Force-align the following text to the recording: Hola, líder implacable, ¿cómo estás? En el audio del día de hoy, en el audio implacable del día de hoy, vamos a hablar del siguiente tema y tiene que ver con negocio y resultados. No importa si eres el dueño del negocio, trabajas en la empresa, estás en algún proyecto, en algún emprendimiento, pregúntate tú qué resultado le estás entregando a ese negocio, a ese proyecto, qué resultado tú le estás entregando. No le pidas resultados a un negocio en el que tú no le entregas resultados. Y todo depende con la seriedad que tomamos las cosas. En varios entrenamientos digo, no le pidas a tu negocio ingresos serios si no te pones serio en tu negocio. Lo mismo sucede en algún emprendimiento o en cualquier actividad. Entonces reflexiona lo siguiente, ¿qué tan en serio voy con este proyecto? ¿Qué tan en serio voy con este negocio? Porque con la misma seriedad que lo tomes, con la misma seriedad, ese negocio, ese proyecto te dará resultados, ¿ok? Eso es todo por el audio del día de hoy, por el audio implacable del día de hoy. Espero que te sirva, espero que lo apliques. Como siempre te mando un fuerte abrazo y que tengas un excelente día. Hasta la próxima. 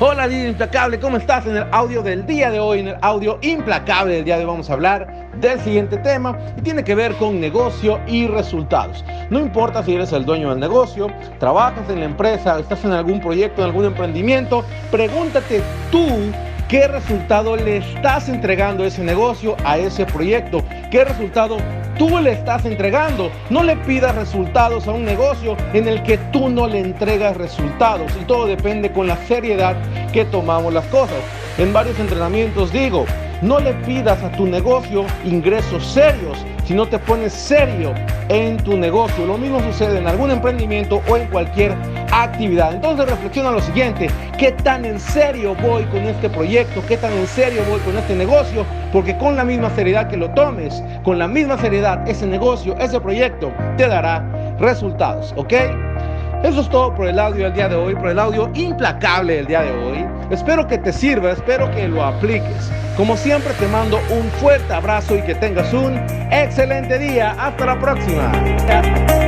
Hola, 0.00 0.26
líder 0.26 0.48
implacable, 0.48 0.98
¿cómo 0.98 1.18
estás? 1.18 1.46
En 1.46 1.56
el 1.56 1.66
audio 1.70 2.02
del 2.02 2.26
día 2.26 2.50
de 2.50 2.58
hoy, 2.58 2.80
en 2.80 2.88
el 2.88 2.96
audio 3.00 3.38
implacable 3.42 4.14
del 4.14 4.24
día 4.24 4.34
de 4.34 4.40
hoy, 4.40 4.48
vamos 4.48 4.68
a 4.68 4.72
hablar 4.72 5.30
del 5.40 5.60
siguiente 5.60 5.96
tema 5.98 6.36
y 6.58 6.62
tiene 6.62 6.82
que 6.82 6.96
ver 6.96 7.14
con 7.14 7.40
negocio 7.40 8.00
y 8.08 8.26
resultados. 8.26 9.04
No 9.30 9.38
importa 9.38 9.84
si 9.84 9.94
eres 9.94 10.12
el 10.12 10.24
dueño 10.24 10.50
del 10.50 10.58
negocio, 10.58 11.06
trabajas 11.38 11.88
en 11.88 12.00
la 12.00 12.06
empresa, 12.06 12.58
estás 12.58 12.84
en 12.84 12.90
algún 12.90 13.20
proyecto, 13.20 13.62
en 13.62 13.68
algún 13.68 13.84
emprendimiento, 13.84 14.64
pregúntate 14.90 15.62
tú 15.92 16.08
qué 16.68 16.88
resultado 16.88 17.56
le 17.56 17.78
estás 17.78 18.28
entregando 18.28 18.84
a 18.84 18.86
ese 18.86 19.02
negocio, 19.02 19.56
a 19.64 19.78
ese 19.78 20.06
proyecto, 20.06 20.62
qué 20.90 21.04
resultado 21.04 21.58
tú 21.98 22.18
le 22.18 22.32
estás 22.32 22.64
entregando. 22.64 23.30
No 23.50 23.62
le 23.62 23.76
pidas 23.76 24.14
resultados 24.14 24.86
a 24.88 24.92
un 24.92 25.04
negocio 25.04 25.56
en 25.72 25.88
el 25.88 26.02
que 26.02 26.18
tú 26.32 26.48
no 26.48 26.66
le 26.66 26.80
entregas 26.80 27.36
resultados. 27.36 28.12
Y 28.20 28.24
todo 28.24 28.46
depende 28.46 28.90
con 28.90 29.06
la 29.06 29.16
seriedad 29.26 29.76
que 30.12 30.24
tomamos 30.24 30.72
las 30.72 30.86
cosas. 30.86 31.16
En 31.58 31.72
varios 31.72 31.98
entrenamientos 31.98 32.72
digo, 32.72 33.06
no 33.42 33.60
le 33.60 33.74
pidas 33.74 34.22
a 34.22 34.32
tu 34.32 34.46
negocio 34.46 35.04
ingresos 35.24 35.84
serios 35.86 36.44
si 36.64 36.72
no 36.74 36.86
te 36.86 36.98
pones 36.98 37.32
serio 37.32 37.92
en 38.28 38.56
tu 38.56 38.76
negocio. 38.76 39.26
Lo 39.26 39.36
mismo 39.36 39.60
sucede 39.60 39.98
en 39.98 40.08
algún 40.08 40.30
emprendimiento 40.30 41.02
o 41.08 41.16
en 41.16 41.26
cualquier 41.28 41.74
actividad. 42.22 42.74
Entonces 42.74 43.08
reflexiona 43.08 43.50
lo 43.50 43.60
siguiente, 43.60 44.08
¿qué 44.38 44.52
tan 44.52 44.84
en 44.84 45.00
serio 45.00 45.54
voy 45.62 45.84
con 45.84 46.02
este 46.02 46.28
proyecto? 46.30 46.82
¿Qué 46.86 46.96
tan 46.96 47.12
en 47.12 47.26
serio 47.26 47.62
voy 47.68 47.80
con 47.80 47.96
este 47.96 48.14
negocio? 48.14 48.64
Porque 48.92 49.16
con 49.18 49.36
la 49.36 49.44
misma 49.44 49.70
seriedad 49.70 50.08
que 50.08 50.16
lo 50.16 50.30
tomes, 50.30 50.82
con 51.02 51.18
la 51.18 51.28
misma 51.28 51.58
seriedad, 51.58 52.06
ese 52.08 52.26
negocio, 52.26 52.76
ese 52.78 53.00
proyecto 53.00 53.52
te 53.76 53.88
dará 53.88 54.24
resultados, 54.58 55.34
¿ok? 55.36 55.52
Eso 56.44 56.60
es 56.60 56.68
todo 56.68 56.94
por 56.94 57.08
el 57.08 57.18
audio 57.18 57.44
del 57.44 57.54
día 57.54 57.68
de 57.70 57.74
hoy, 57.74 57.94
por 57.94 58.10
el 58.10 58.18
audio 58.18 58.50
implacable 58.52 59.36
del 59.36 59.46
día 59.46 59.62
de 59.62 59.72
hoy. 59.72 60.06
Espero 60.30 60.66
que 60.66 60.76
te 60.76 60.92
sirva, 60.92 61.32
espero 61.32 61.70
que 61.70 61.88
lo 61.88 62.04
apliques. 62.04 62.70
Como 62.98 63.16
siempre 63.16 63.54
te 63.54 63.66
mando 63.66 63.98
un 64.10 64.28
fuerte 64.40 64.72
abrazo 64.72 65.16
y 65.16 65.22
que 65.22 65.34
tengas 65.34 65.72
un 65.72 65.96
excelente 66.30 66.98
día. 66.98 67.34
Hasta 67.38 67.64
la 67.64 67.78
próxima. 67.78 69.23